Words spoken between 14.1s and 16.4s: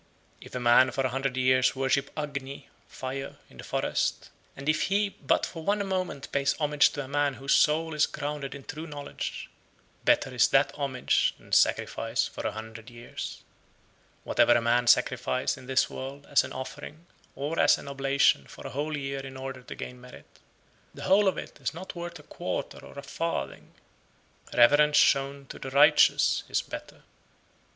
108. Whatever a man sacrifice in this world